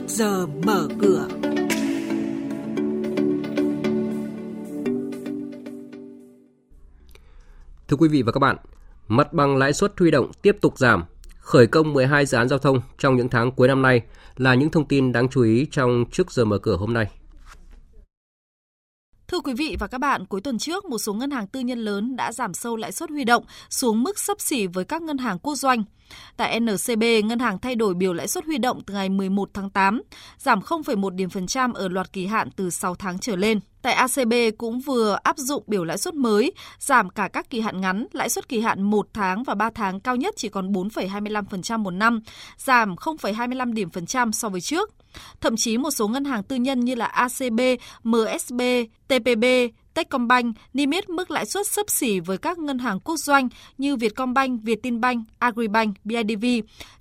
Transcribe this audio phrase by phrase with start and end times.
[0.00, 1.28] trước giờ mở cửa.
[7.88, 8.56] Thưa quý vị và các bạn,
[9.08, 11.04] mặt bằng lãi suất huy động tiếp tục giảm,
[11.40, 14.02] khởi công 12 dự án giao thông trong những tháng cuối năm nay
[14.36, 17.10] là những thông tin đáng chú ý trong trước giờ mở cửa hôm nay.
[19.30, 21.78] Thưa quý vị và các bạn, cuối tuần trước, một số ngân hàng tư nhân
[21.78, 25.18] lớn đã giảm sâu lãi suất huy động xuống mức sấp xỉ với các ngân
[25.18, 25.84] hàng quốc doanh.
[26.36, 29.70] Tại NCB, ngân hàng thay đổi biểu lãi suất huy động từ ngày 11 tháng
[29.70, 30.02] 8,
[30.38, 33.60] giảm 0,1 điểm phần trăm ở loạt kỳ hạn từ 6 tháng trở lên.
[33.82, 37.80] Tại ACB cũng vừa áp dụng biểu lãi suất mới, giảm cả các kỳ hạn
[37.80, 41.78] ngắn, lãi suất kỳ hạn 1 tháng và 3 tháng cao nhất chỉ còn 4,25%
[41.78, 42.20] một năm,
[42.56, 44.99] giảm 0,25 điểm phần trăm so với trước.
[45.40, 47.60] Thậm chí một số ngân hàng tư nhân như là ACB,
[48.04, 48.60] MSB,
[49.08, 49.44] TPB,
[49.94, 53.96] Techcombank niêm yết mức lãi suất sấp xỉ với các ngân hàng quốc doanh như
[53.96, 56.44] Vietcombank, Vietinbank, Agribank, BIDV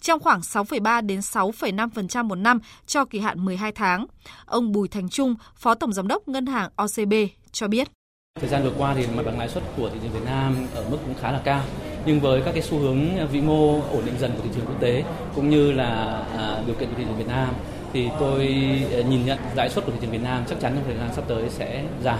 [0.00, 4.06] trong khoảng 6,3 đến 6,5% một năm cho kỳ hạn 12 tháng.
[4.46, 7.14] Ông Bùi Thành Trung, Phó Tổng Giám đốc Ngân hàng OCB
[7.52, 7.88] cho biết.
[8.40, 10.88] Thời gian vừa qua thì mặt bằng lãi suất của thị trường Việt Nam ở
[10.90, 11.64] mức cũng khá là cao.
[12.06, 14.80] Nhưng với các cái xu hướng vĩ mô ổn định dần của thị trường quốc
[14.80, 17.54] tế cũng như là à, điều kiện của thị trường Việt Nam
[17.92, 18.46] thì tôi
[18.92, 21.10] ờ, nhìn nhận lãi suất của thị trường Việt Nam chắc chắn trong thời gian
[21.14, 22.18] sắp tới sẽ giảm.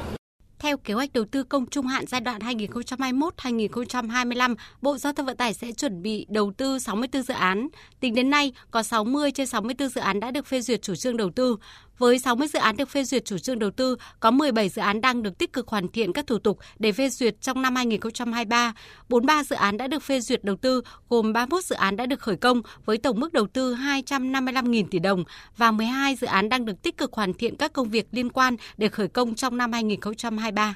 [0.58, 5.36] Theo kế hoạch đầu tư công trung hạn giai đoạn 2021-2025, Bộ Giao thông Vận
[5.36, 7.68] tải sẽ chuẩn bị đầu tư 64 dự án.
[8.00, 11.16] Tính đến nay, có 60 trên 64 dự án đã được phê duyệt chủ trương
[11.16, 11.56] đầu tư.
[11.98, 15.00] Với 60 dự án được phê duyệt chủ trương đầu tư, có 17 dự án
[15.00, 18.74] đang được tích cực hoàn thiện các thủ tục để phê duyệt trong năm 2023.
[19.08, 22.20] 43 dự án đã được phê duyệt đầu tư, gồm 31 dự án đã được
[22.20, 25.24] khởi công với tổng mức đầu tư 255.000 tỷ đồng
[25.56, 28.56] và 12 dự án đang được tích cực hoàn thiện các công việc liên quan
[28.76, 30.74] để khởi công trong năm 2023.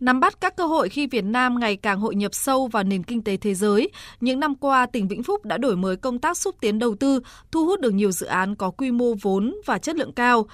[0.00, 3.02] Nắm bắt các cơ hội khi Việt Nam ngày càng hội nhập sâu vào nền
[3.02, 6.36] kinh tế thế giới, những năm qua tỉnh Vĩnh Phúc đã đổi mới công tác
[6.36, 7.20] xúc tiến đầu tư,
[7.52, 10.46] thu hút được nhiều dự án có quy mô vốn và chất lượng cao.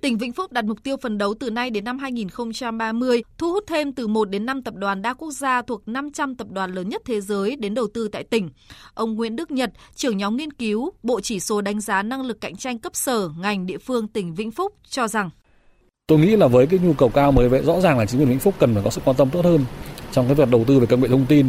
[0.00, 3.64] Tỉnh Vĩnh Phúc đặt mục tiêu phấn đấu từ nay đến năm 2030 thu hút
[3.66, 6.88] thêm từ 1 đến 5 tập đoàn đa quốc gia thuộc 500 tập đoàn lớn
[6.88, 8.50] nhất thế giới đến đầu tư tại tỉnh.
[8.94, 12.40] Ông Nguyễn Đức Nhật, trưởng nhóm nghiên cứu Bộ chỉ số đánh giá năng lực
[12.40, 15.30] cạnh tranh cấp sở ngành địa phương tỉnh Vĩnh Phúc cho rằng
[16.08, 18.28] Tôi nghĩ là với cái nhu cầu cao mới vậy rõ ràng là chính quyền
[18.28, 19.64] Vĩnh Phúc cần phải có sự quan tâm tốt hơn
[20.12, 21.46] trong cái việc đầu tư về công nghệ thông tin,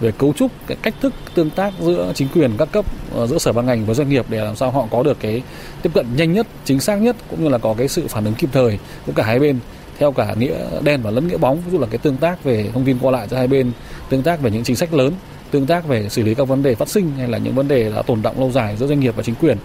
[0.00, 2.84] về cấu trúc cái cách thức tương tác giữa chính quyền các cấp
[3.14, 5.42] ờ, giữa sở ban ngành với doanh nghiệp để làm sao họ có được cái
[5.82, 8.34] tiếp cận nhanh nhất, chính xác nhất cũng như là có cái sự phản ứng
[8.34, 9.58] kịp thời của cả hai bên
[9.98, 12.70] theo cả nghĩa đen và lẫn nghĩa bóng ví dụ là cái tương tác về
[12.74, 13.72] thông tin qua lại giữa hai bên,
[14.08, 15.12] tương tác về những chính sách lớn,
[15.50, 17.92] tương tác về xử lý các vấn đề phát sinh hay là những vấn đề
[17.96, 19.58] đã tồn động lâu dài giữa doanh nghiệp và chính quyền.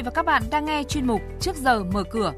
[0.00, 2.32] Và các bạn đang nghe chuyên mục Trước giờ mở cửa.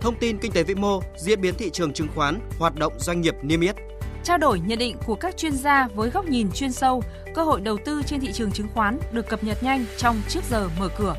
[0.00, 3.20] Thông tin kinh tế vĩ mô, diễn biến thị trường chứng khoán, hoạt động doanh
[3.20, 3.76] nghiệp niêm yết.
[4.24, 7.02] Trao đổi nhận định của các chuyên gia với góc nhìn chuyên sâu,
[7.34, 10.40] cơ hội đầu tư trên thị trường chứng khoán được cập nhật nhanh trong Trước
[10.50, 11.16] giờ mở cửa.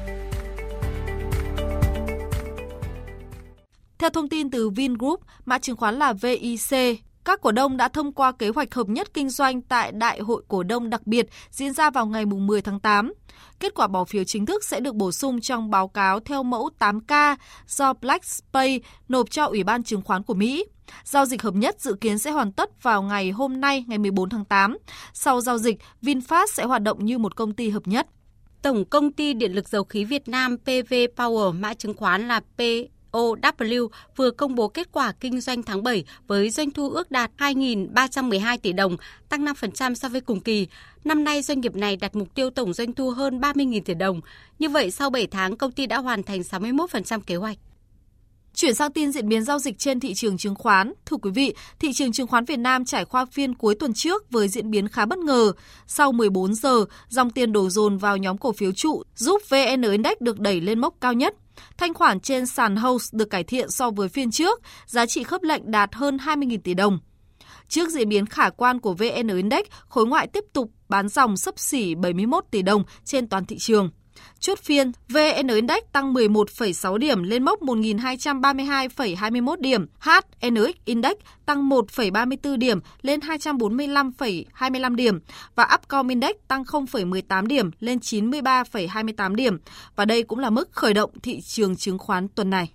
[3.97, 8.11] Theo thông tin từ Vingroup, mã chứng khoán là VIC, các cổ đông đã thông
[8.11, 11.73] qua kế hoạch hợp nhất kinh doanh tại Đại hội cổ đông đặc biệt diễn
[11.73, 13.13] ra vào ngày 10 tháng 8.
[13.59, 16.69] Kết quả bỏ phiếu chính thức sẽ được bổ sung trong báo cáo theo mẫu
[16.79, 17.35] 8K
[17.67, 20.65] do Blackspay nộp cho Ủy ban chứng khoán của Mỹ.
[21.03, 24.29] Giao dịch hợp nhất dự kiến sẽ hoàn tất vào ngày hôm nay, ngày 14
[24.29, 24.77] tháng 8.
[25.13, 28.07] Sau giao dịch, VinFast sẽ hoạt động như một công ty hợp nhất.
[28.61, 32.39] Tổng công ty Điện lực Dầu khí Việt Nam PV Power mã chứng khoán là
[32.39, 32.61] P
[33.13, 37.31] OW vừa công bố kết quả kinh doanh tháng 7 với doanh thu ước đạt
[37.37, 38.97] 2.312 tỷ đồng,
[39.29, 40.67] tăng 5% so với cùng kỳ.
[41.03, 44.21] Năm nay, doanh nghiệp này đặt mục tiêu tổng doanh thu hơn 30.000 tỷ đồng.
[44.59, 47.57] Như vậy, sau 7 tháng, công ty đã hoàn thành 61% kế hoạch.
[48.55, 50.93] Chuyển sang tin diễn biến giao dịch trên thị trường chứng khoán.
[51.05, 54.31] Thưa quý vị, thị trường chứng khoán Việt Nam trải qua phiên cuối tuần trước
[54.31, 55.51] với diễn biến khá bất ngờ.
[55.87, 60.13] Sau 14 giờ, dòng tiền đổ dồn vào nhóm cổ phiếu trụ giúp VN Index
[60.19, 61.35] được đẩy lên mốc cao nhất.
[61.77, 65.43] Thanh khoản trên sàn House được cải thiện so với phiên trước, giá trị khớp
[65.43, 66.99] lệnh đạt hơn 20.000 tỷ đồng.
[67.67, 71.59] Trước diễn biến khả quan của VN Index, khối ngoại tiếp tục bán dòng sấp
[71.59, 73.89] xỉ 71 tỷ đồng trên toàn thị trường.
[74.39, 79.85] Chốt phiên, VN Index tăng 11,6 điểm lên mốc 1.232,21 điểm.
[79.99, 81.13] HNX Index
[81.45, 85.19] tăng 1,34 điểm lên 245,25 điểm
[85.55, 89.57] và Upcom Index tăng 0,18 điểm lên 93,28 điểm.
[89.95, 92.69] Và đây cũng là mức khởi động thị trường chứng khoán tuần này.